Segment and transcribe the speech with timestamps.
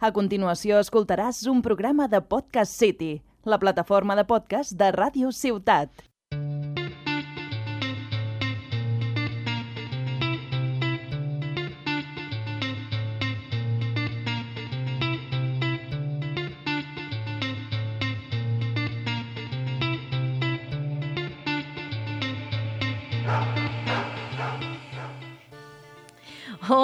[0.00, 3.10] A continuació escoltaràs un programa de Podcast City,
[3.44, 6.09] la plataforma de podcast de Ràdio Ciutat.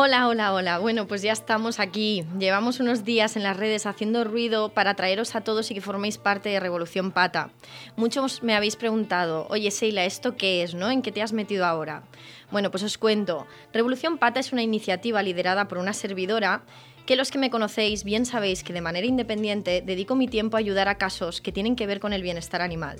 [0.06, 0.78] Hola, hola, hola.
[0.78, 2.24] Bueno, pues ya estamos aquí.
[2.38, 6.16] Llevamos unos días en las redes haciendo ruido para traeros a todos y que forméis
[6.16, 7.50] parte de Revolución Pata.
[7.96, 10.74] Muchos me habéis preguntado, oye Seila, ¿esto qué es?
[10.74, 10.92] ¿no?
[10.92, 12.04] ¿En qué te has metido ahora?
[12.52, 13.48] Bueno, pues os cuento.
[13.72, 16.62] Revolución Pata es una iniciativa liderada por una servidora
[17.04, 20.60] que los que me conocéis bien sabéis que de manera independiente dedico mi tiempo a
[20.60, 22.98] ayudar a casos que tienen que ver con el bienestar animal.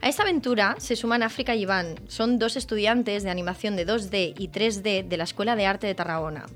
[0.00, 4.34] A esta aventura se suman África y Iván, son dos estudiantes de animación de 2D
[4.38, 6.46] y 3D de la Escuela de Arte de Tarragona.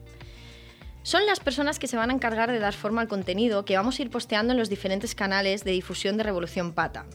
[1.02, 3.98] Son las personas que se van a encargar de dar forma al contenido que vamos
[3.98, 7.06] a ir posteando en los diferentes canales de difusión de Revolución Pata.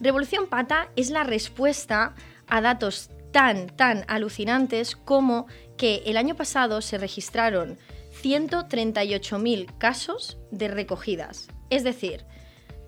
[0.00, 2.14] Revolución Pata es la respuesta
[2.46, 5.46] a datos tan, tan alucinantes como
[5.76, 7.78] que el año pasado se registraron
[8.22, 11.48] 138.000 casos de recogidas.
[11.68, 12.24] Es decir,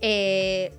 [0.01, 0.73] eh,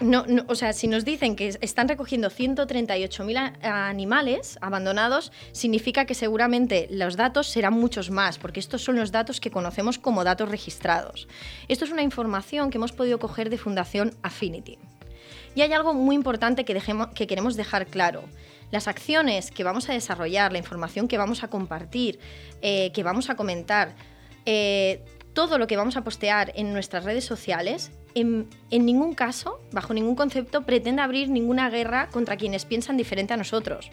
[0.00, 6.88] no, o sea, si nos dicen que están recogiendo 138.000 animales abandonados, significa que seguramente
[6.90, 11.28] los datos serán muchos más, porque estos son los datos que conocemos como datos registrados.
[11.68, 14.78] Esto es una información que hemos podido coger de Fundación Affinity.
[15.54, 16.80] Y hay algo muy importante que,
[17.14, 18.24] que queremos dejar claro.
[18.70, 22.20] Las acciones que vamos a desarrollar, la información que vamos a compartir,
[22.62, 23.94] eh, que vamos a comentar,
[24.46, 29.94] eh, todo lo que vamos a postear en nuestras redes sociales en, ningún caso, bajo
[29.94, 33.90] ningún concepto, pretende abrir ninguna guerra contra quienes piensan diferente a nosotros.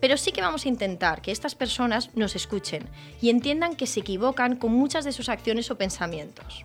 [0.00, 2.88] Pero sí que vamos a intentar que estas personas nos escuchen
[3.20, 6.64] y entiendan que se equivocan con muchas de sus acciones o pensamientos.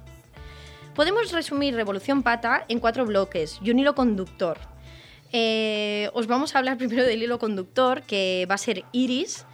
[0.96, 4.58] Podemos resumir Revolución Pata en cuatro bloques y un hilo conductor.
[5.34, 9.46] Eh, os vamos a hablar primero del hilo conductor, que va a ser Iris,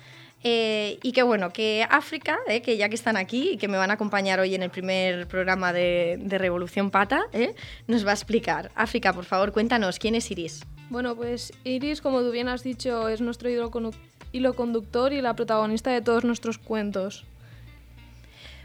[0.44, 3.78] eh, y que bueno, que África, eh, que ya que están aquí y que me
[3.78, 7.53] van a acompañar hoy en el primer programa de, Revolución Pata, eh,
[7.88, 8.72] nos va a explicar.
[8.75, 10.66] África, por favor, cuéntanos, ¿quién es Iris?
[10.90, 15.91] Bueno, pues Iris, como tú bien has dicho, es nuestro hilo, conductor y la protagonista
[15.91, 17.25] de todos nuestros cuentos.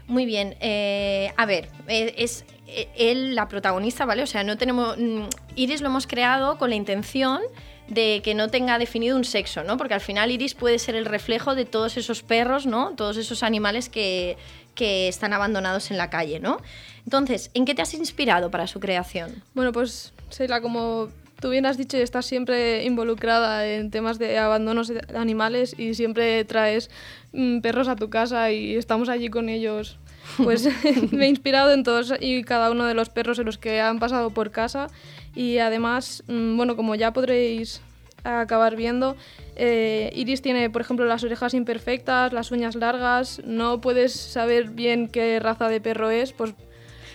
[0.07, 4.23] Muy bien, a ver, es él la protagonista, ¿vale?
[4.23, 4.97] O sea, no tenemos...
[4.97, 5.23] Mm,
[5.55, 7.41] Iris lo hemos creado con la intención
[7.87, 9.77] de que no tenga definido un sexo, ¿no?
[9.77, 12.93] Porque al final Iris puede ser el reflejo de todos esos perros, ¿no?
[12.95, 14.37] Todos esos animales que,
[14.79, 16.61] están abandonados en la calle, ¿no?
[17.03, 19.41] Entonces, ¿en qué te has inspirado para su creación?
[19.55, 21.07] Bueno, pues Sheila, como
[21.41, 26.45] tú bien has dicho, estás siempre involucrada en temas de abandonos de animales y siempre
[26.45, 26.91] traes
[27.31, 29.97] mm, perros a tu casa y estamos allí con ellos.
[30.37, 30.67] Pues
[31.11, 33.99] me he inspirado en todos y cada uno de los perros en los que han
[33.99, 34.87] pasado por casa
[35.35, 37.81] y además, mm, bueno, como ya podréis
[38.23, 39.15] acabar viendo,
[39.55, 45.07] eh, Iris tiene, por ejemplo, las orejas imperfectas, las uñas largas, no puedes saber bien
[45.07, 46.53] qué raza de perro es, pues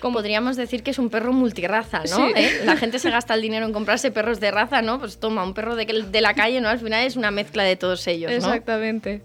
[0.00, 2.28] como podríamos decir que es un perro multirraza, ¿no?
[2.34, 2.62] ¿Eh?
[2.64, 4.98] La gente se gasta el dinero en comprarse perros de raza, ¿no?
[4.98, 6.68] Pues toma, un perro de, de la calle, ¿no?
[6.68, 8.36] Al final es una mezcla de todos ellos, ¿no?
[8.36, 9.22] Exactamente.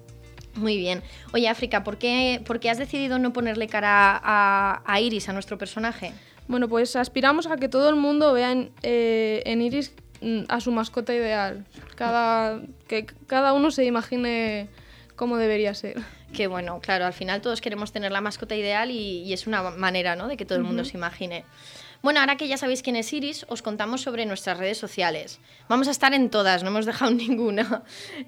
[0.57, 1.03] Muy bien.
[1.34, 5.34] Oye, África, ¿por qué, ¿por qué has decidido no ponerle cara a, a Iris, a
[5.34, 6.13] nuestro personaje?
[6.47, 10.72] Bueno, pues aspiramos a que todo el mundo vea en, eh, Iris mm, a su
[10.72, 11.66] mascota ideal.
[11.96, 14.69] Cada, que cada uno se imagine
[15.16, 15.97] cómo debería ser.
[16.34, 20.16] Que bueno, claro, al final todos queremos tener la mascota ideal y, es una manera
[20.16, 20.28] ¿no?
[20.28, 21.44] de que todo el mundo se imagine.
[22.02, 25.40] Bueno, ahora que ya sabéis quién es Iris, os contamos sobre nuestras redes sociales.
[25.68, 27.84] Vamos a estar en todas, no hemos dejado ninguna.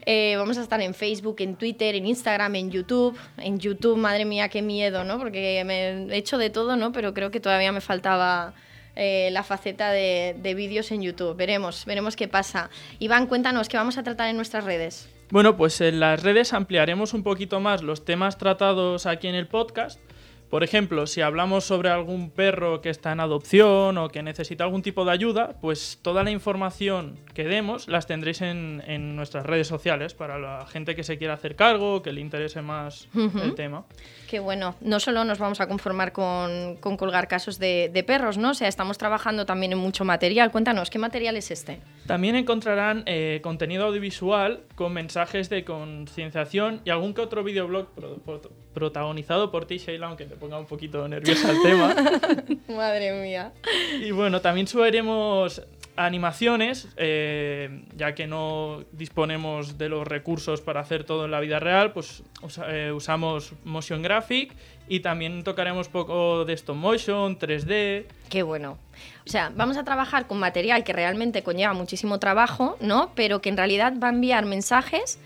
[0.06, 3.18] Eh, vamos a estar en Facebook, en Twitter, en Instagram, en YouTube.
[3.38, 5.18] En YouTube, madre mía, qué miedo, ¿no?
[5.19, 6.91] Porque me he hecho de todo, ¿no?
[6.91, 8.53] Pero creo que todavía me faltaba
[8.96, 11.36] eh, la faceta de, de vídeos en YouTube.
[11.36, 12.69] Veremos, veremos qué pasa.
[12.97, 15.09] Iván, cuéntanos, ¿qué vamos a tratar en nuestras redes?
[15.30, 19.47] Bueno, pues en las redes ampliaremos un poquito más los temas tratados aquí en el
[19.47, 20.00] podcast
[20.49, 24.81] por ejemplo, si hablamos sobre algún perro que está en adopción o que necesita algún
[24.81, 30.13] tipo de ayuda, pues toda la información que demos las tendréis en, nuestras redes sociales
[30.13, 33.85] para la gente que se quiera hacer cargo, que le interese más el tema.
[34.27, 34.75] Qué bueno.
[34.81, 38.51] No solo nos vamos a conformar con, colgar casos de, perros, ¿no?
[38.51, 40.51] O sea, estamos trabajando también en mucho material.
[40.51, 41.79] Cuéntanos, ¿qué material es este?
[42.09, 47.88] También encontrarán eh, contenido audiovisual con mensajes de concienciación y algún que otro videoblog
[48.73, 51.95] protagonizado por ti, Sheila, aunque te ponga un poquito nerviosa el tema.
[52.67, 53.53] Madre mía.
[54.01, 55.61] Y bueno, también subiremos
[55.97, 61.59] animaciones, eh, ya que no disponemos de los recursos para hacer todo en la vida
[61.59, 64.55] real, pues usa- eh, usamos motion graphic
[64.89, 68.06] y también tocaremos poco de stop motion, 3D.
[68.30, 68.77] Qué bueno.
[69.25, 73.12] O sea, vamos a trabajar con material que realmente conlleva muchísimo trabajo, ¿no?
[73.15, 75.19] Pero que en realidad va a enviar mensajes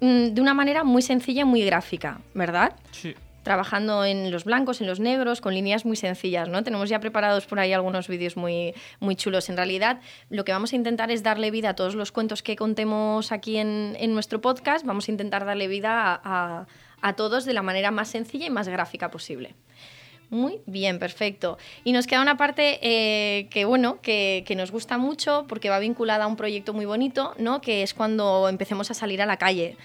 [0.00, 2.74] mm, de una manera muy sencilla y muy gráfica, ¿verdad?
[2.92, 3.14] Sí.
[3.42, 6.64] trabajando en los blancos, en los negros, con líneas muy sencillas, ¿no?
[6.64, 9.48] Tenemos ya preparados por ahí algunos vídeos muy, muy chulos.
[9.48, 12.56] En realidad, lo que vamos a intentar es darle vida a todos los cuentos que
[12.56, 14.84] contemos aquí en, en nuestro podcast.
[14.84, 16.66] Vamos a intentar darle vida a, a-
[17.06, 19.54] a todos de la manera más sencilla y más gráfica posible.
[20.28, 21.56] Muy bien, perfecto.
[21.84, 26.24] Y nos queda una parte eh, que, bueno, que, nos gusta mucho porque va vinculada
[26.24, 27.60] a un proyecto muy bonito, ¿no?
[27.60, 29.76] Que es cuando empecemos a salir a la calle.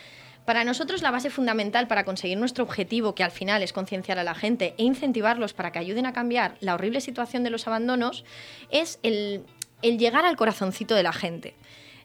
[0.45, 4.23] Para nosotros la base fundamental para conseguir nuestro objetivo, que al final es concienciar a
[4.23, 8.25] la gente e incentivarlos para que ayuden a cambiar la horrible situación de los abandonos,
[8.71, 9.45] es el
[9.83, 11.53] llegar al corazoncito de la gente.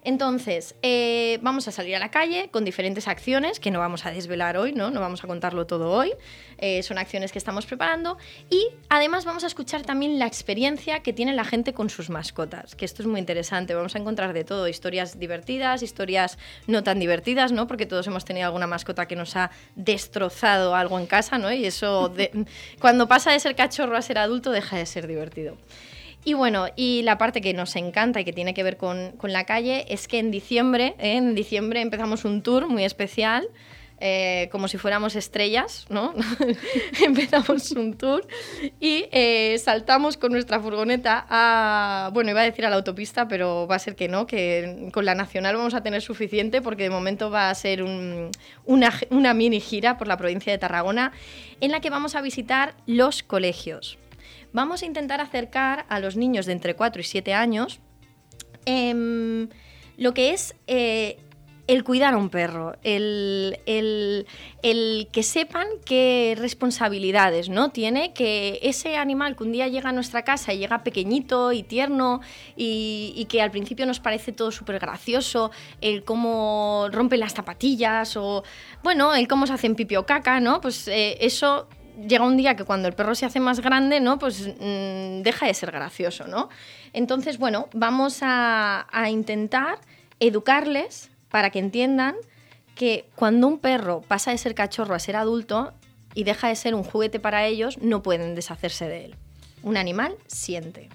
[0.07, 4.13] Entonces, eh, vamos a salir a la calle con diferentes acciones que no vamos a
[4.13, 4.93] desvelar hoy, ¿no?
[4.93, 6.13] No vamos a contarlo todo hoy.
[6.59, 8.17] Eh, son acciones que estamos preparando.
[8.49, 12.77] Y además vamos a escuchar también la experiencia que tiene la gente con sus mascotas,
[12.77, 13.75] que esto es muy interesante.
[13.75, 16.39] Vamos a encontrar de todo, historias divertidas, historias
[16.69, 17.67] no tan divertidas, ¿no?
[17.67, 21.53] Porque todos hemos tenido alguna mascota que nos ha destrozado algo en casa, ¿no?
[21.53, 22.47] Y eso, de-
[22.81, 25.57] cuando pasa de ser cachorro a ser adulto, deja de ser divertido.
[26.27, 29.45] Y bueno, y la parte que nos encanta y que tiene que ver con, la
[29.45, 31.13] calle es que en diciembre, ¿eh?
[31.19, 33.47] en diciembre empezamos un tour muy especial,
[34.01, 36.15] eh, como si fuéramos estrellas, ¿no?
[37.05, 38.27] empezamos un tour
[38.81, 43.69] y eh, saltamos con nuestra furgoneta a, bueno, iba a decir a la autopista, pero
[43.69, 46.91] va a ser que no, que con la nacional vamos a tener suficiente porque de
[46.91, 48.33] momento va a ser un-
[48.65, 51.13] una, una mini gira por la provincia de Tarragona
[51.61, 53.97] en la que vamos a visitar los colegios
[54.53, 57.81] vamos a intentar acercar a los niños de entre 4 y 7 años
[58.65, 59.49] em,
[59.97, 61.19] lo que es eh,
[61.69, 64.27] el cuidar a un perro, el, el-
[64.63, 67.71] el que sepan qué responsabilidades ¿no?
[67.71, 71.65] tiene, que ese animal que un día llega a nuestra casa y llega pequeñito y
[71.65, 72.21] tierno
[72.57, 75.51] y, que al principio nos parece todo súper gracioso,
[75.81, 78.45] el cómo rompen las zapatillas o,
[78.85, 80.61] bueno, el cómo se hacen pipi o caca, ¿no?
[80.61, 84.19] Pues eh, eso llega un día que cuando el perro se hace más grande, ¿no?
[84.19, 86.49] Pues mm, deja de ser gracioso, ¿no?
[86.93, 89.79] Entonces, bueno, vamos a, a intentar
[90.21, 92.17] educarles para que entiendan
[92.75, 95.73] que cuando un perro pasa de ser cachorro a ser adulto
[96.15, 99.15] y deja de ser un juguete para ellos, no pueden deshacerse de él.
[99.63, 100.89] Un animal siente.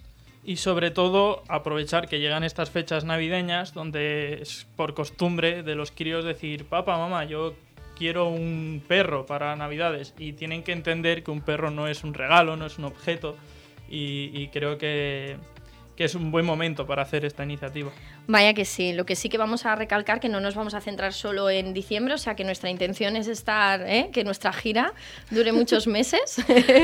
[0.44, 5.92] Y sobre todo aprovechar que llegan estas fechas navideñas donde es por costumbre de los
[5.92, 7.54] críos decir, papá, mamá, yo
[8.02, 10.16] quiero un perro para navidades.
[10.18, 13.38] Y tienen que entender que un perro no es un regalo, no es un objeto.
[13.88, 15.38] Y, creo que
[15.98, 17.92] es un buen momento para hacer esta iniciativa.
[18.28, 20.82] Vaya que sí, lo que sí que vamos a recalcar que no nos vamos a
[20.82, 24.10] centrar solo en diciembre, o sea que nuestra intención es estar, ¿eh?
[24.14, 24.94] que nuestra gira
[25.32, 26.38] dure muchos meses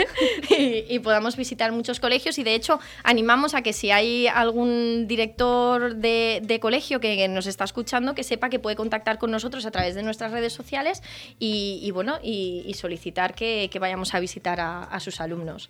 [0.49, 5.07] y, y podamos visitar muchos colegios y de hecho animamos a que si hay algún
[5.07, 9.65] director de, de colegio que, nos está escuchando, que sepa que puede contactar con nosotros
[9.65, 11.03] a través de nuestras redes sociales
[11.39, 15.69] y, y bueno, y, y solicitar que, que vayamos a visitar a, a sus alumnos.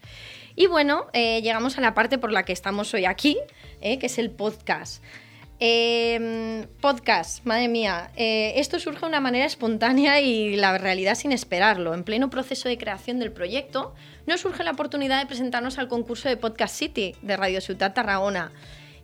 [0.56, 3.38] Y bueno, eh, llegamos a la parte por la que estamos hoy aquí,
[3.82, 5.04] eh, que es el podcast.
[5.60, 11.32] Eh, podcast, madre mía, eh, esto surge de una manera espontánea y la realidad sin
[11.32, 11.96] esperarlo.
[11.96, 13.96] En pleno proceso de creación del proyecto,
[14.28, 18.52] nos surge la oportunidad de presentarnos al concurso de Podcast City de Radio Ciudad Tarragona.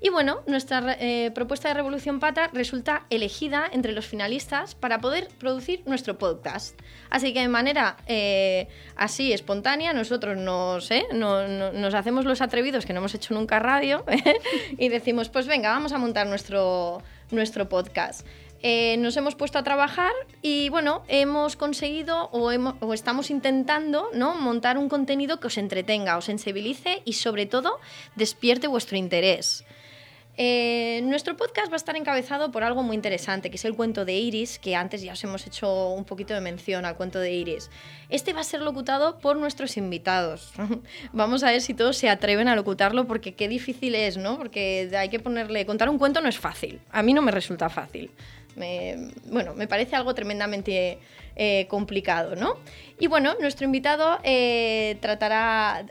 [0.05, 5.29] Y bueno, nuestra eh, propuesta de Revolución Pata resulta elegida entre los finalistas para poder
[5.39, 6.77] producir nuestro podcast.
[7.09, 8.67] Así que de manera eh,
[8.97, 13.33] así espontánea, nosotros nos, eh, no- no- nos hacemos los atrevidos que no hemos hecho
[13.33, 14.03] nunca radio
[14.77, 18.27] y decimos, pues venga, vamos a montar nuestro, nuestro podcast.
[18.97, 24.35] Nos hemos puesto a trabajar y bueno, hemos conseguido o, o estamos intentando ¿no?
[24.35, 27.79] montar un contenido que os entretenga, os sensibilice y sobre todo
[28.15, 29.65] despierte vuestro interés.
[30.35, 34.03] Eh, nuestro podcast va a estar encabezado por algo muy interesante, que es el cuento
[34.03, 37.31] de Iris, que antes ya os hemos hecho un poquito de mención al cuento de
[37.31, 37.69] Iris.
[38.09, 40.51] Este va a ser locutado por nuestros invitados.
[41.13, 44.37] Vamos a ver si todos se atreven a locutarlo, porque qué difícil es, ¿no?
[44.37, 45.65] Porque hay que ponerle...
[45.67, 46.79] Contar un cuento no es fácil.
[46.91, 48.09] A mí no me resulta fácil.
[49.25, 50.99] Bueno, me parece algo tremendamente
[51.35, 52.57] eh, complicado, ¿no?
[52.99, 55.85] Y bueno, nuestro invitado eh, tratará,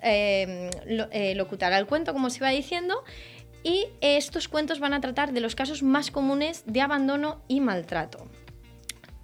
[0.87, 3.03] lo- locutará el cuento, como os iba diciendo,
[3.65, 8.27] y estos cuentos van a tratar de los casos más comunes de abandono y maltrato.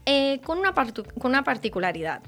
[0.06, 2.22] Eh, con, una con una particularidad.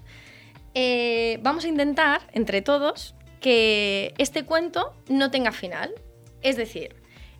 [0.74, 5.90] Eh, vamos a intentar, entre todos, que este cuento no tenga final.
[6.42, 6.94] Es decir,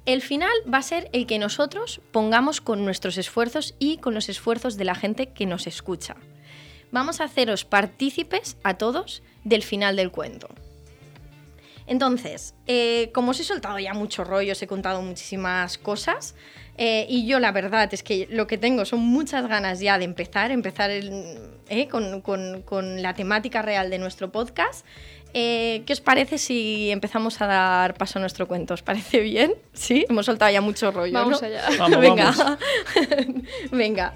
[0.06, 4.28] El final va a ser el que nosotros pongamos con nuestros esfuerzos y con los
[4.28, 6.16] esfuerzos de la gente que nos escucha.
[6.90, 10.48] Vamos a haceros partícipes a todos del final del cuento.
[11.90, 16.37] Entonces, eh, como os he soltado ya mucho rollo, os he contado muchísimas cosas,
[16.78, 20.04] eh, y yo la verdad es que lo que tengo son muchas ganas ya de
[20.04, 24.87] empezar, empezar eh, con, con, la temática real de nuestro podcast.
[25.32, 28.75] ¿Qué os parece si empezamos a dar paso a nuestro cuento?
[28.75, 29.54] ¿Os parece bien?
[29.73, 31.12] Sí, hemos soltado ya mucho rollo.
[31.12, 31.68] Vamos allá.
[31.99, 32.59] Venga.
[33.73, 34.14] Venga.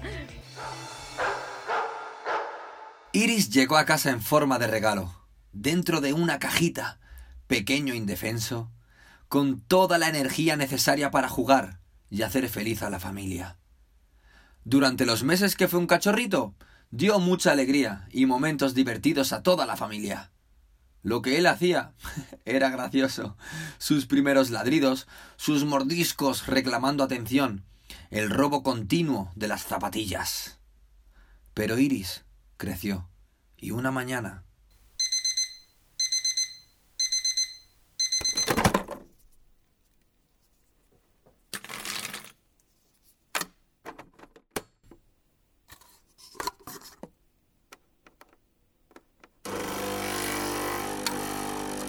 [3.11, 5.13] Iris llegó a casa en forma de regalo,
[5.51, 6.99] dentro de una cajita
[7.47, 8.71] pequeño indefenso,
[9.27, 13.57] con toda la energía necesaria para jugar y hacer feliz a la familia.
[14.63, 16.55] Durante los meses que fue un cachorrito,
[16.91, 20.31] dio mucha alegría y momentos divertidos a toda la familia.
[21.03, 21.93] Lo que él hacía
[22.45, 23.37] era gracioso.
[23.77, 27.63] Sus primeros ladridos, sus mordiscos reclamando atención,
[28.09, 30.59] el robo continuo de las zapatillas.
[31.53, 32.25] Pero Iris
[32.57, 33.09] creció
[33.55, 34.45] y una mañana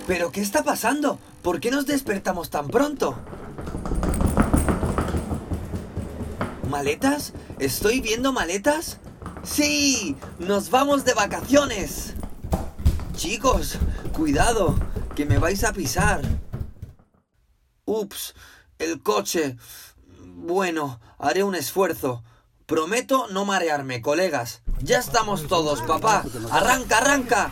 [0.07, 1.19] ¿Pero qué está pasando?
[1.43, 3.19] ¿Por qué nos despertamos tan pronto?
[6.71, 7.33] ¿Maletas?
[7.59, 8.99] ¿Estoy viendo maletas?
[9.43, 10.17] ¡Sí!
[10.39, 12.15] ¡Nos vamos de vacaciones!
[13.17, 13.79] Chicos,
[14.13, 14.77] cuidado,
[15.17, 16.23] que me vais a pisar.
[17.85, 18.35] Ups,
[18.79, 19.57] el coche.
[20.21, 22.23] Bueno, haré un esfuerzo.
[22.67, 24.63] Prometo no marearme, colegas.
[24.81, 26.25] Ya estamos todos, papá.
[26.51, 27.51] Arranca, arranca.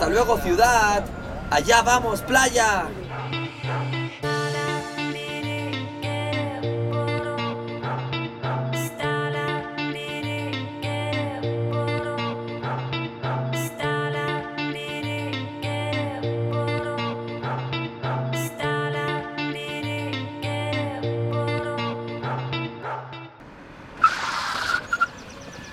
[0.00, 1.04] Hasta luego ciudad.
[1.50, 2.88] Allá vamos, playa.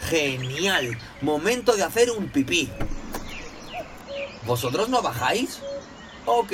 [0.09, 0.97] Genial.
[1.21, 2.69] Momento de hacer un pipí.
[4.47, 5.59] ¿Vosotros no bajáis?
[6.25, 6.53] Ok,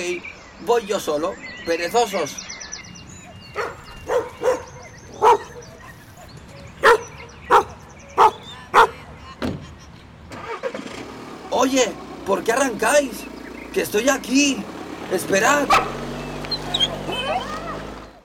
[0.65, 1.35] voy yo solo.
[1.63, 2.35] Perezosos.
[11.51, 11.93] Oye,
[12.25, 13.11] ¿por qué arrancáis?
[13.71, 14.63] Que estoy aquí.
[15.11, 15.67] Esperad.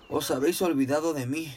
[0.09, 1.55] Os habéis olvidado de mí.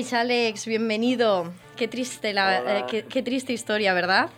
[0.00, 1.52] Alex, bienvenido.
[1.76, 4.30] Qué triste, la, eh, qué, triste historia, ¿verdad?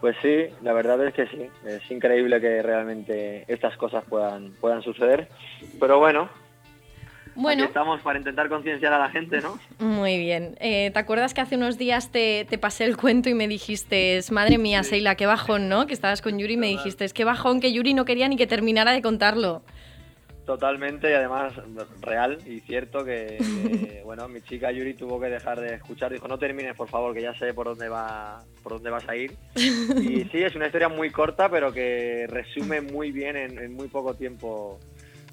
[0.00, 1.48] Pues sí, la verdad es que sí.
[1.64, 5.28] Es increíble que realmente estas cosas puedan, puedan suceder.
[5.78, 6.28] Pero bueno,
[7.36, 7.62] bueno.
[7.62, 9.56] Aquí estamos para intentar concienciar a la gente, ¿no?
[9.78, 10.56] Muy bien.
[10.58, 14.58] Eh, ¿Te acuerdas que hace unos días te, pasé el cuento y me dijiste, madre
[14.58, 15.86] mía, Seila, qué bajón, ¿no?
[15.86, 18.36] Que estabas con Yuri y me dijiste, es qué bajón, que Yuri no quería ni
[18.36, 19.62] que terminara de contarlo.
[20.46, 21.54] Totalmente y además
[22.00, 26.12] real y cierto que, bueno mi chica Yuri tuvo que dejar de escuchar.
[26.12, 29.16] Dijo no termines por favor que ya sé por dónde va por dónde vas a
[29.16, 33.88] ir y sí es una historia muy corta pero que resume muy bien en, muy
[33.88, 34.78] poco tiempo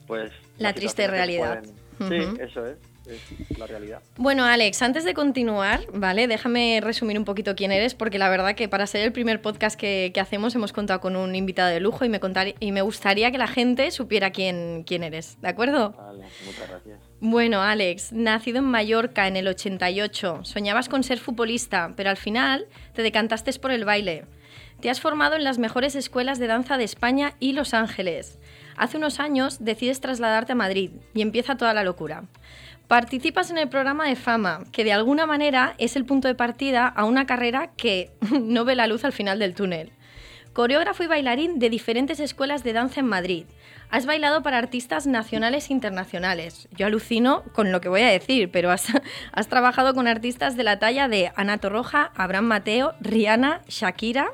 [0.08, 1.64] pues la triste realidad.
[2.00, 4.02] sí eso es es la realidad.
[4.18, 6.28] Bueno, Alex, antes de continuar, ¿vale?
[6.28, 9.80] Déjame resumir un poquito quién eres, porque la verdad que para ser el primer podcast
[9.80, 13.32] que, hacemos hemos contado con un invitado de lujo y me, contar, y me gustaría
[13.32, 15.92] que la gente supiera quién, quién eres, ¿de acuerdo?
[15.92, 17.00] Vale, muchas gracias.
[17.20, 22.68] Bueno, Alex, nacido en Mallorca en el 88, soñabas con ser futbolista, pero al final
[22.94, 24.26] te decantaste por el baile.
[24.82, 28.40] Te has formado en las mejores escuelas de danza de España y Los Ángeles.
[28.76, 32.26] Hace unos años decides trasladarte a Madrid y empieza toda la locura.
[32.88, 36.88] Participas en el programa de fama, que de alguna manera es el punto de partida
[36.88, 38.12] a una carrera que
[38.42, 39.92] no ve la luz al final del túnel.
[40.54, 43.46] coreógrafo y bailarín de diferentes escuelas de danza en Madrid.
[43.90, 46.68] Has bailado para artistas nacionales e internacionales.
[46.72, 48.88] Yo alucino con lo que voy a decir, pero has,
[49.50, 54.34] trabajado con artistas de la talla de Ana Torroja, Abraham Mateo, Rihanna, Shakira,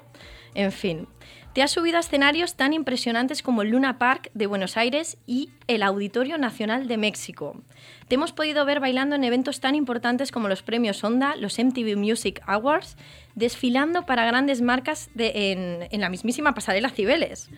[0.56, 1.08] en fin.
[1.54, 5.50] Te has subido a escenarios tan impresionantes como el Luna Park de Buenos Aires y
[5.68, 7.60] el Auditorio Nacional de México.
[8.08, 11.98] Te hemos podido ver bailando en eventos tan importantes como los premios Onda, los MTV
[11.98, 12.98] Music Awards,
[13.36, 17.50] desfilando para grandes marcas de- en, en la mismísima pasarela Cibeles.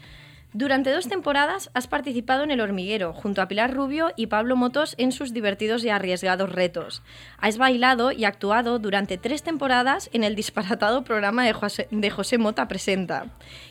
[0.53, 4.95] Durante dos temporadas has participado en El Hormiguero, junto a Pilar Rubio y Pablo Motos
[4.97, 7.03] en sus divertidos y arriesgados retos.
[7.37, 13.27] Has bailado y actuado durante tres temporadas en el disparatado programa de José, Mota Presenta.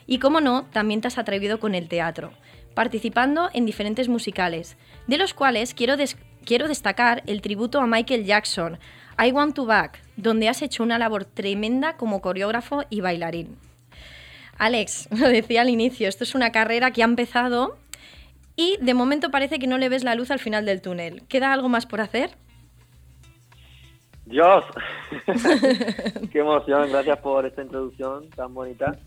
[0.06, 2.32] Y como no, también te has atrevido con el teatro,
[2.72, 5.96] participando en diferentes musicales, de los cuales quiero,
[6.46, 8.78] quiero destacar el tributo a Michael Jackson,
[9.22, 13.69] I Want to Back, donde has hecho una labor tremenda como coreógrafo y bailarín.
[14.60, 17.78] Alex, lo decía al inicio, esto es una carrera que ha empezado
[18.56, 21.22] y de momento parece que no le ves la luz al final del túnel.
[21.28, 22.30] ¿Queda algo más por hacer?
[24.26, 24.64] Dios,
[26.32, 28.98] qué emoción, gracias por esta introducción tan bonita.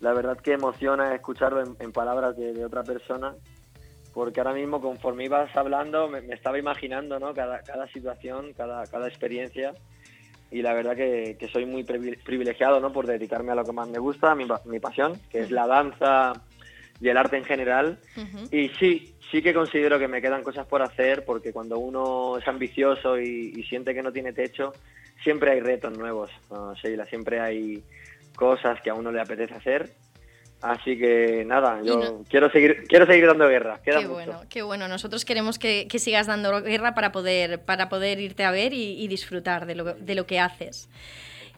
[0.00, 3.34] La verdad que emociona escucharlo en, en palabras de, de otra persona,
[4.14, 7.34] porque ahora mismo conforme ibas hablando me, me estaba imaginando ¿no?
[7.34, 9.74] cada, cada situación, cada, cada experiencia,
[10.52, 12.92] y la verdad que, que soy muy privi- privilegiado ¿no?
[12.92, 16.42] por dedicarme a lo que más me gusta, mi, mi pasión, que es la danza
[17.00, 17.98] y el arte en general.
[18.50, 22.46] Y sí, sí que considero que me quedan cosas por hacer porque cuando uno es
[22.46, 24.74] ambicioso y, y siente que no tiene techo,
[25.22, 27.06] siempre hay retos nuevos, ¿no, Sheila?
[27.06, 27.82] Siempre hay
[28.36, 29.90] cosas que a uno le apetece hacer.
[30.62, 33.80] Así que nada, yo no- quiero seguir quiero seguir dando guerra.
[33.84, 34.14] Queda Qué mucho.
[34.14, 34.86] bueno, qué bueno.
[34.88, 39.02] Nosotros queremos que, que sigas dando guerra para poder, para poder irte a ver y,
[39.02, 40.88] y disfrutar de lo, de lo que haces.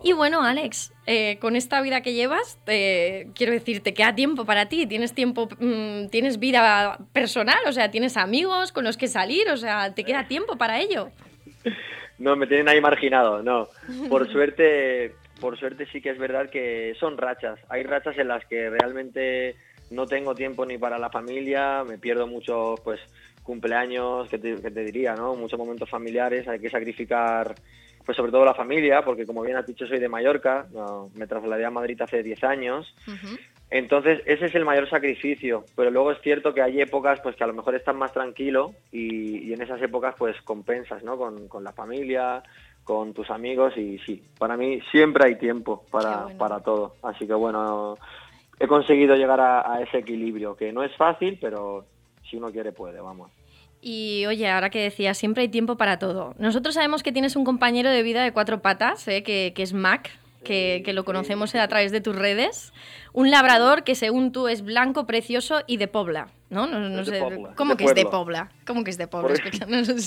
[0.02, 4.44] Y bueno, Alex, eh, con esta vida que llevas, eh, quiero decir, te queda tiempo
[4.44, 9.08] para ti, tienes tiempo, mm, tienes vida personal, o sea, tienes amigos con los que
[9.08, 11.10] salir, o sea, te queda tiempo para ello.
[12.16, 13.66] No, me tienen ahí marginado, no.
[14.08, 17.58] Por suerte, por suerte sí que es verdad que son rachas.
[17.68, 19.56] Hay rachas en las que realmente
[19.90, 23.00] no tengo tiempo ni para la familia, me pierdo muchos pues
[23.42, 25.34] cumpleaños, que te, que te diría, ¿no?
[25.34, 27.54] Muchos momentos familiares, hay que sacrificar
[28.04, 31.26] pues sobre todo la familia, porque como bien has dicho soy de Mallorca, no, me
[31.26, 32.94] trasladé a Madrid hace 10 años,
[33.70, 37.42] entonces, ese es el mayor sacrificio, pero luego es cierto que hay épocas pues que
[37.42, 41.16] a lo mejor estás más tranquilo y, y en esas épocas pues compensas, ¿no?
[41.16, 42.42] Con, con la familia,
[42.84, 46.38] con tus amigos y sí, para mí siempre hay tiempo para, bueno.
[46.38, 46.94] para todo.
[47.02, 47.96] Así que bueno,
[48.60, 51.84] he conseguido llegar a, a ese equilibrio, que no es fácil, pero
[52.28, 53.30] si uno quiere puede, vamos.
[53.86, 56.34] Y oye, ahora que decías, siempre hay tiempo para todo.
[56.38, 59.22] Nosotros sabemos que tienes un compañero de vida de cuatro patas, ¿eh?
[59.22, 60.10] que, que es Mac,
[60.42, 62.72] que, que lo conocemos a través de tus redes.
[63.12, 66.28] Un labrador que según tú es blanco, precioso y de Pobla.
[66.54, 66.66] ¿No?
[66.66, 67.18] no, no Es sé.
[67.56, 68.04] ¿Cómo que es de.
[68.04, 68.48] Pobla?
[68.66, 69.34] ¿Cómo que es de Pobla?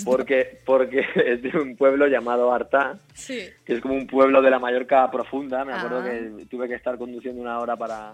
[0.06, 3.50] Porque, porque es de un pueblo llamado Artá, Sí.
[3.66, 5.66] que es como un pueblo de la Mallorca profunda.
[5.66, 6.04] Me acuerdo Ah.
[6.10, 8.14] que tuve que estar conduciendo una hora para,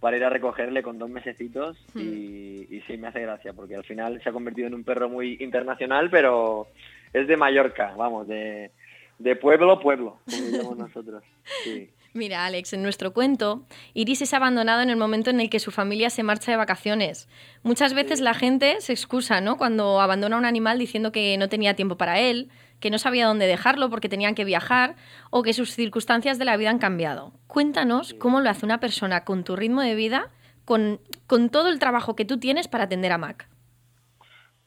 [0.00, 2.00] para ir a recogerle con dos mesecitos Hmm.
[2.00, 5.08] y, y sí me hace gracia porque al final se ha convertido en un perro
[5.08, 6.68] muy internacional, pero
[7.12, 8.70] es de Mallorca, vamos, de,
[9.18, 11.22] de pueblo pueblo, como diríamos nosotros.
[11.62, 11.90] Sí.
[12.16, 15.72] Mira, Alex, en nuestro cuento, Iris es abandonado en el momento en el que su
[15.72, 17.28] familia se marcha de vacaciones.
[17.64, 19.56] Muchas veces la gente se excusa, ¿no?
[19.56, 23.48] Cuando abandona un animal diciendo que no tenía tiempo para él, que no sabía dónde
[23.48, 24.94] dejarlo porque tenían que viajar
[25.30, 27.32] o que sus circunstancias de la vida han cambiado.
[27.48, 30.30] Cuéntanos cómo lo hace una persona con tu ritmo de vida,
[30.64, 33.48] con, con todo el trabajo que tú tienes para atender a Mac.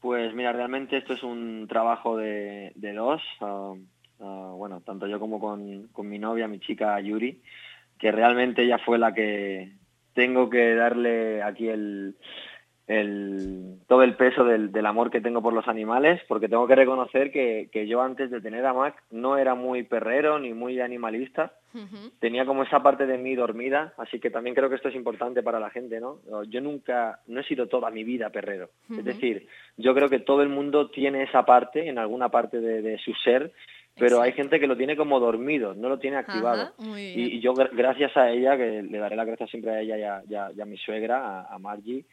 [0.00, 3.72] Pues mira, realmente esto es un trabajo de, de dos, ah,
[4.20, 7.40] ah, bueno, tanto yo como con, con mi novia, mi chica Yuri,
[7.98, 9.72] que realmente ella fue la que
[10.14, 12.16] tengo que darle aquí el,
[12.86, 16.74] el- todo el peso del, del amor que tengo por los animales, porque tengo que
[16.74, 20.80] reconocer que, que yo antes de tener a Mac no era muy perrero ni muy
[20.80, 21.52] animalista,
[22.18, 25.42] tenía como esa parte de mí dormida, así que también creo que esto es importante
[25.42, 26.18] para la gente, ¿no?
[26.48, 28.70] Yo nunca, no he sido toda mi vida perrero.
[28.90, 32.80] Es decir, yo creo que todo el mundo tiene esa parte, en alguna parte de,
[32.82, 33.52] de su ser,
[33.98, 36.72] pero hay gente que lo tiene como dormido, no lo tiene activado.
[36.78, 39.96] Ajá, Y, yo, gra- gracias a ella, que le daré las gracias siempre a ella
[39.98, 42.04] y a, y a- y a mi suegra, a, a Margie,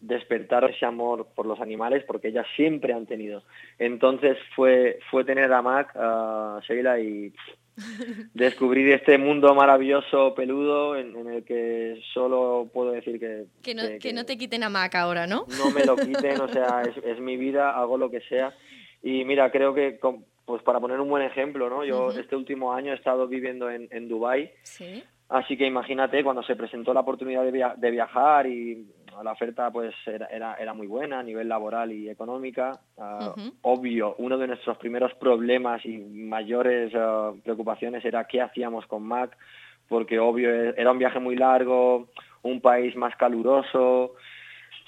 [0.00, 3.42] despertar ese amor por los animales porque ellas siempre han tenido.
[3.78, 7.58] Entonces fue, fue tener a Mac, a Sheila y pff,
[8.34, 13.82] descubrir este mundo maravilloso, peludo, en, en el que solo puedo decir que, Que no,
[13.86, 15.46] que- que no te quiten a Mac ahora, ¿no?
[15.58, 18.52] no me lo quiten, o sea, es, es mi vida, hago lo que sea.
[19.02, 21.84] Y mira, creo que, com- pues para poner un buen ejemplo, ¿no?
[21.84, 25.04] Yo este último año he estado viviendo en, en Dubái Sí.
[25.28, 28.86] Así que imagínate, cuando se presentó la oportunidad de, via- de viajar y
[29.22, 34.14] la oferta pues era, era, era muy buena a nivel laboral y económica, ah, obvio,
[34.18, 39.36] uno de nuestros primeros problemas y mayores ah, preocupaciones era qué hacíamos con Mac,
[39.86, 42.08] porque obvio e- era un viaje muy largo,
[42.42, 44.14] un país más caluroso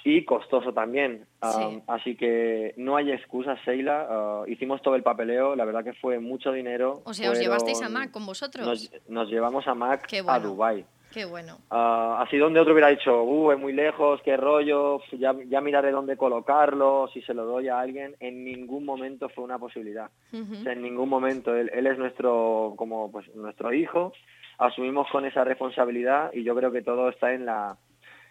[0.05, 1.27] y costoso también.
[1.43, 1.83] Sí.
[1.87, 4.07] así que no hay excusas, Sheila.
[4.11, 7.03] ah, hicimos todo el papeleo, la verdad que fue mucho dinero.
[7.05, 8.67] O sea, os llevasteis a fueron- Mac con vosotros.
[8.67, 10.49] Nos, nos llevamos a Mac Qué a bueno.
[10.49, 10.85] Dubai.
[11.13, 11.59] Qué bueno.
[11.71, 15.91] Ah, así donde otro hubiera dicho, uh, es muy lejos, qué rollo, ya, ya miraré
[15.91, 20.09] dónde colocarlo, si se lo doy a alguien, en ningún momento fue una posibilidad.
[20.33, 20.53] Ujú.
[20.55, 21.57] O sea, en ningún momento.
[21.57, 24.13] Él, él es nuestro, como pues nuestro hijo,
[24.59, 27.77] asumimos con esa responsabilidad y yo creo que todo está en la,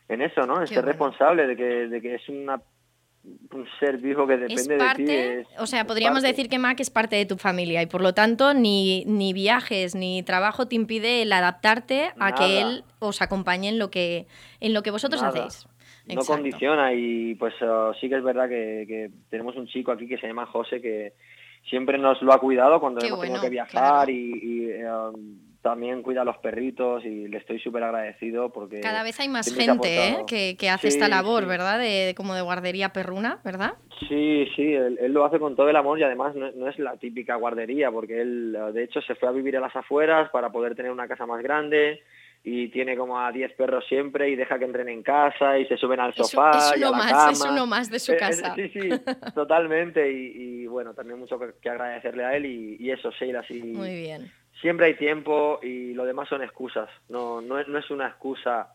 [0.09, 0.55] en eso, ¿no?
[0.55, 0.87] En Qué ser bueno.
[0.91, 2.61] responsable de que, de que es una,
[3.53, 5.05] un ser vivo que depende de ti.
[5.07, 8.13] es- o sea, podríamos decir que Mac es parte de tu familia y por lo
[8.13, 13.69] tanto ni, ni viajes ni trabajo te impide el adaptarte a que él os acompañe
[13.69, 14.25] en lo que,
[14.59, 15.45] en lo que vosotros Nada.
[15.45, 15.67] hacéis.
[16.07, 16.33] no Exacto.
[16.33, 20.17] condiciona y pues uh, sí que es verdad que, que tenemos un chico aquí que
[20.17, 21.13] se llama José que
[21.69, 24.11] siempre nos lo ha cuidado cuando Qué hemos tenido bueno, que viajar claro.
[24.11, 29.03] y, y, um, también cuida a los perritos y le estoy súper agradecido porque Cada
[29.03, 30.17] vez hay más gente ¿eh?
[30.25, 31.49] que, que hace Sí, esta labor, sí.
[31.49, 31.79] ¿verdad?
[31.79, 33.73] De, de como de guardería perruna, ¿verdad?
[34.07, 36.79] Sí, sí, él, él lo hace con todo el amor y además no, no es
[36.79, 40.49] la típica guardería porque él de hecho se fue a vivir a las afueras para
[40.49, 42.01] poder tener una casa más grande
[42.41, 45.75] y tiene como a 10 perros siempre y deja que entren en casa y se
[45.75, 48.13] suben al Es, sofá es y a uno la más, es uno más de su
[48.13, 48.55] Eh, eh, casa.
[48.55, 48.89] Sí, sí,
[49.35, 50.09] totalmente.
[50.09, 53.61] Y, y, bueno, también mucho que, que agradecerle a él y, y eso, Sheila, sí.
[53.61, 54.31] Muy bien.
[54.61, 56.89] Siempre hay tiempo y lo demás son excusas.
[57.07, 58.73] No, no, es, no es una excusa.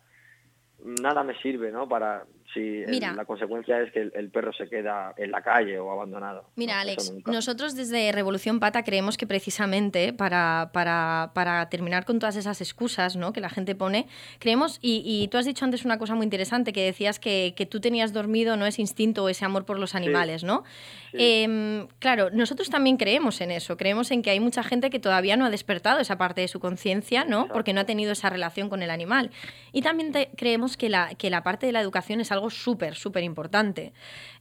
[0.83, 1.89] Nada me sirve, ¿no?
[1.89, 3.13] Para si el- Mira.
[3.13, 6.45] la consecuencia es que el, el perro se queda en la calle o abandonado.
[6.57, 12.19] Mira, No, Alex, nosotros desde Revolución Pata creemos que precisamente para, para, para terminar con
[12.19, 13.33] todas esas excusas ¿no?
[13.33, 14.07] que la gente pone,
[14.39, 17.67] creemos, y, y tú has dicho antes una cosa muy interesante, que decías que, que
[17.67, 20.65] tú tenías dormido no ese instinto o ese amor por los animales, ¿no?
[21.13, 21.19] Sí.
[21.21, 25.37] Em, claro, nosotros también creemos en eso, creemos en que hay mucha gente que todavía
[25.37, 27.49] no ha despertado esa parte de su conciencia, ¿no?
[27.49, 29.31] Porque no ha tenido esa relación con el animal.
[29.73, 32.95] Y también te- creemos que la, que la parte de la educación es algo súper,
[32.95, 33.93] súper importante.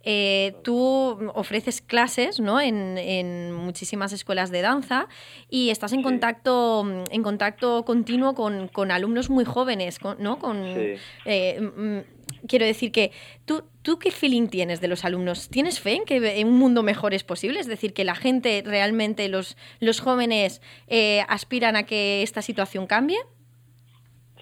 [0.04, 2.60] Eh, tú ofreces clases ¿no?
[2.60, 5.08] en, en muchísimas escuelas de danza
[5.50, 6.04] y estás en, Sí.
[6.04, 10.40] contacto, en contacto continuo con, con alumnos muy jóvenes, con- ¿no?
[10.40, 10.96] Con, Sí.
[11.26, 12.04] eh,
[12.48, 13.12] quiero decir que
[13.46, 15.48] tú, tú qué feeling tienes de los alumnos?
[15.50, 17.60] ¿Tienes fe en que en un mundo mejor es posible?
[17.62, 22.88] Es decir, que la gente realmente, los, los jóvenes, eh, aspiran a que esta situación
[22.88, 23.20] cambie.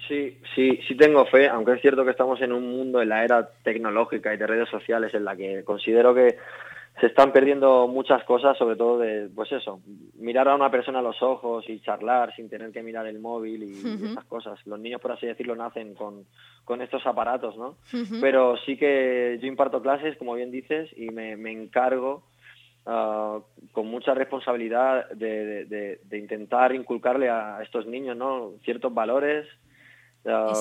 [0.08, 3.24] Sí, sí, sí tengo fe, aunque es cierto que estamos en un mundo, en la
[3.24, 6.36] era tecnológica y de redes sociales, en la que considero que
[7.00, 9.80] se están perdiendo muchas cosas, sobre todo de, pues eso,
[10.18, 13.62] mirar a una persona a los ojos y charlar sin tener que mirar el móvil
[13.62, 14.58] y esas cosas.
[14.66, 16.24] Los niños, por así decirlo, nacen con,
[16.64, 17.76] con estos aparatos, ¿no?
[18.20, 22.24] Pero sí que yo imparto clases, como bien dices, y me, me encargo
[22.86, 23.38] ah,
[23.72, 28.50] con mucha responsabilidad de, de- de- de intentar inculcarle a estos niños ¿no?
[28.64, 29.46] ciertos valores,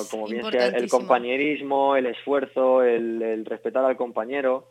[0.09, 4.67] como bien sea el compañerismo, el esfuerzo, el, el respetar al compañero.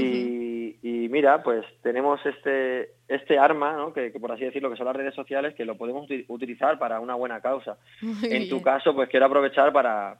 [0.00, 3.92] Y, y mira, pues tenemos este, este arma, ¿no?
[3.92, 6.78] que, que por así decirlo, que son las redes sociales, que lo podemos uti- utilizar
[6.80, 7.78] para una buena causa.
[8.02, 10.18] Muy En tu caso, pues quiero aprovechar para,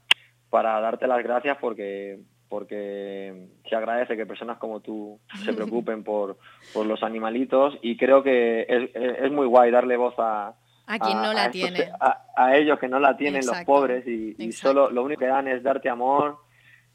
[0.48, 6.36] para darte las gracias porque porque se agradece que personas como tú se preocupen por,
[6.72, 10.54] por los animalitos y creo que es muy guay darle voz a,
[10.86, 11.90] A quien no la estos- tiene.
[12.00, 15.26] a, a ellos que no la tienen los pobres y, y solo lo único que
[15.26, 16.38] dan es darte amor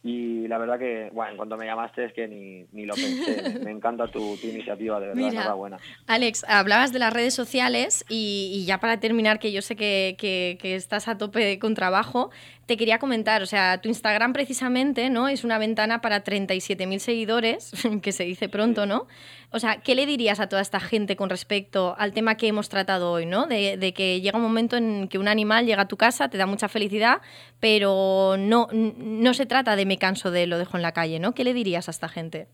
[0.02, 3.60] y la verdad que, bueno, en cuanto me llamaste es que ni, ni lo pensé.
[3.66, 5.42] Me, encanta tu, tu iniciativa, de verdad, Mira.
[5.42, 5.78] enhorabuena.
[6.08, 10.16] Alex, hablabas de las redes sociales y, y ya para terminar, que yo sé que,
[10.18, 12.30] que- que estás a tope con trabajo,
[12.66, 15.28] te quería comentar, o sea, tu Instagram precisamente, ¿no?
[15.28, 17.72] Es una ventana para 37.000 seguidores,
[18.02, 19.06] que se dice pronto, ¿no?
[19.52, 22.70] O sea, ¿qué le dirías a toda esta gente con respecto al tema que hemos
[22.70, 23.48] tratado hoy, ¿no?
[23.48, 26.38] De, de que llega un momento en que un animal llega a tu casa, te
[26.38, 27.22] da mucha felicidad,
[27.60, 31.34] pero no, no se trata de me canso de lo dejo en la calle, ¿no?
[31.34, 32.48] ¿Qué le dirías a esta gente?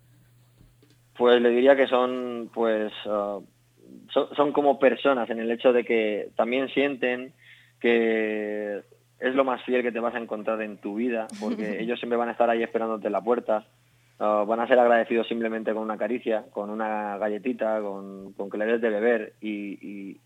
[1.18, 3.40] Pues le diría que son, pues, ah,
[4.14, 7.34] son, son como personas en el hecho de que también sienten
[7.80, 8.82] que
[9.20, 12.18] es lo más fiel que te vas a encontrar en tu vida, porque ellos siempre
[12.18, 13.66] van a estar ahí esperándote en la puerta,
[14.20, 18.58] ah, van a ser agradecidos simplemente con una caricia, con una galletita, con, con que
[18.58, 19.34] le des de beber.
[19.42, 20.22] Y, y,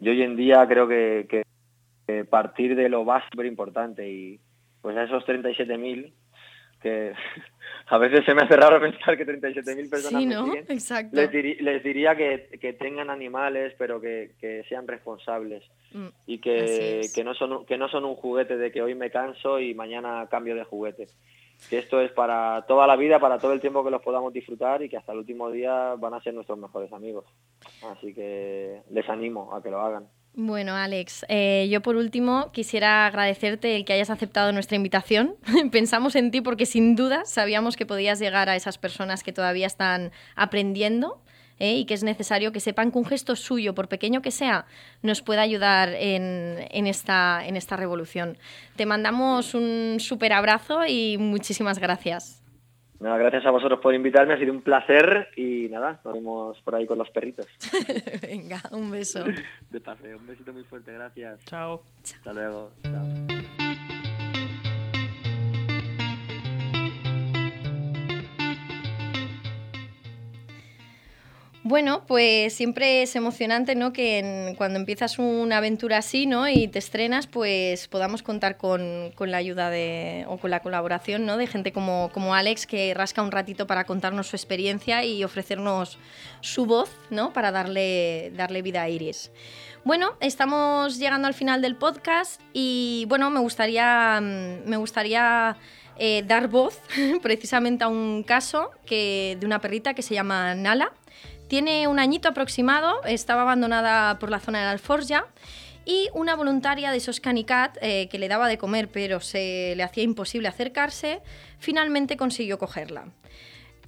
[0.00, 1.42] y hoy en día creo que, que-
[2.06, 4.40] que partir de lo básico es súper importante y
[4.82, 6.12] pues a esos 37.000
[6.82, 7.12] que
[7.86, 10.44] a veces se me hace raro pensar que 37.000 personas Sí, ¿no?
[10.46, 10.64] siguen.
[10.70, 11.14] Exacto.
[11.14, 15.62] Les, diría que, que tengan animales, pero que, que sean responsables
[15.92, 19.10] Mm, y que, que, no son, que no son un juguete de que hoy me
[19.10, 21.08] canso y mañana cambio de juguete.
[21.68, 24.82] Que esto es para toda la vida, para todo el tiempo que los podamos disfrutar
[24.82, 27.26] y que hasta el último día van a ser nuestros mejores amigos.
[27.84, 30.08] Así que les animo a que lo hagan.
[30.34, 35.34] Bueno, Alex, eh, yo por último quisiera agradecerte el que hayas aceptado nuestra invitación.
[35.72, 39.66] Pensamos en ti porque sin duda sabíamos que podías llegar a esas personas que todavía
[39.66, 41.20] están aprendiendo
[41.60, 41.76] ¿eh?
[41.76, 44.66] y que es necesario que sepan que un gesto suyo, por pequeño que sea,
[45.02, 48.36] nos pueda ayudar en, en esta, en esta revolución.
[48.74, 52.40] Te mandamos un súper abrazo y muchísimas gracias.
[53.00, 56.74] Nada, gracias a vosotros por invitarme, ha sido un placer y nada, nos vemos por
[56.74, 57.46] ahí con los perritos.
[58.22, 59.24] Venga, un beso.
[59.70, 61.42] De paseo, un besito muy fuerte, gracias.
[61.46, 61.82] Chao.
[62.04, 62.72] Hasta luego.
[62.82, 63.39] Chao.
[71.70, 73.92] Bueno, pues siempre es emocionante, ¿no?
[73.92, 76.48] Que cuando empiezas una aventura así, ¿no?
[76.48, 81.26] Y te estrenas, pues podamos contar con, con la ayuda de, o con la colaboración,
[81.26, 81.36] ¿no?
[81.36, 86.00] De gente como, como Alex, que rasca un ratito para contarnos su experiencia y ofrecernos
[86.40, 87.32] su voz, ¿no?
[87.32, 89.30] Para darle, darle vida a Iris.
[89.84, 95.56] Bueno, estamos llegando al final del podcast y, bueno, me gustaría, me gustaría
[96.02, 96.80] eh, dar voz
[97.22, 100.92] precisamente a un caso que, de una perrita que se llama Nala.
[101.50, 105.26] Tiene un añito aproximado, estaba abandonada por la zona de la Alforja
[105.84, 110.04] y una voluntaria de Soscanicat eh, que le daba de comer pero se le hacía
[110.04, 111.22] imposible acercarse,
[111.58, 113.06] finalmente consiguió cogerla.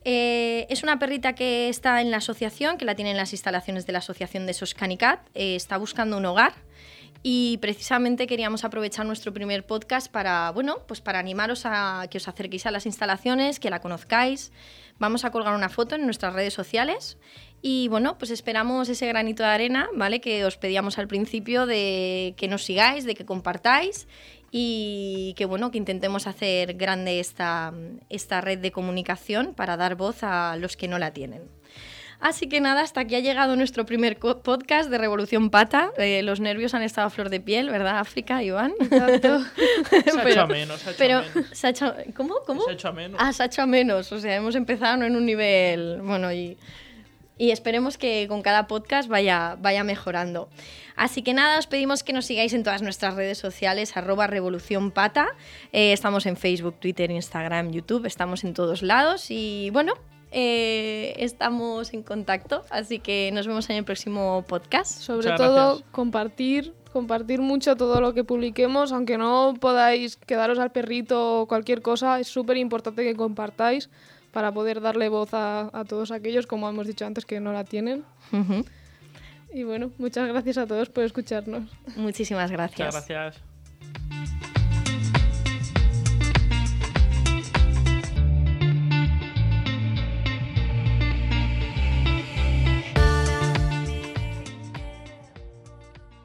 [0.04, 3.86] Eh, es una perrita que está en la asociación, que la tiene en las instalaciones
[3.86, 6.54] de la asociación de Soscanicat, eh, está buscando un hogar
[7.22, 12.26] y precisamente queríamos aprovechar nuestro primer podcast para, bueno, pues para animaros a que os
[12.26, 14.50] acerquéis a las instalaciones, que la conozcáis.
[14.98, 17.18] Vamos a colgar una foto en nuestras redes sociales
[17.62, 20.20] y bueno, pues esperamos ese granito de arena, ¿vale?
[20.20, 24.08] Que os pedíamos al principio de que nos sigáis, de que compartáis
[24.50, 27.72] y que bueno, que intentemos hacer grande esta,
[28.10, 31.42] esta red de comunicación para dar voz a los que no la tienen.
[32.18, 35.92] Así que nada, hasta aquí ha llegado nuestro primer podcast de Revolución Pata.
[35.98, 38.74] Eh, los nervios han estado a flor de piel, ¿verdad, África, Iván?
[38.80, 39.40] Exacto.
[39.90, 41.46] Se ha hecho a menos, se ha hecho pero a menos.
[41.52, 42.36] se ha hecho, ¿cómo?
[42.46, 42.62] ¿Cómo?
[42.62, 43.20] Se ha hecho a menos.
[43.20, 44.12] Ah, se ha hecho a menos.
[44.12, 46.00] O sea, hemos empezado no en un nivel.
[46.02, 46.56] Bueno, y,
[47.38, 50.48] y esperemos que con cada podcast vaya, vaya mejorando.
[50.96, 54.90] Así que nada, os pedimos que nos sigáis en todas nuestras redes sociales, arroba Revolución
[54.90, 55.28] Pata.
[55.72, 59.94] Eh, estamos en Facebook, Twitter, Instagram, YouTube, estamos en todos lados y bueno,
[60.30, 62.64] eh, estamos en contacto.
[62.70, 65.00] Así que nos vemos en el próximo podcast.
[65.00, 65.90] Sobre Muchas todo, gracias.
[65.90, 71.82] compartir, compartir mucho todo lo que publiquemos, aunque no podáis quedaros al perrito o cualquier
[71.82, 73.90] cosa, es súper importante que compartáis
[74.32, 77.64] para poder darle voz a, a todos aquellos, como hemos dicho antes, que no la
[77.64, 78.04] tienen.
[78.32, 78.64] Ujú.
[79.54, 81.70] Y bueno, muchas gracias a todos por escucharnos.
[81.96, 82.94] Muchísimas gracias.
[82.94, 83.42] Muchas gracias.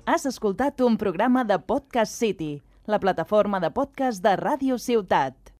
[0.05, 5.47] Has escoltat un programa de Podcast City, la plataforma de podcast de Ràdio Ciutat.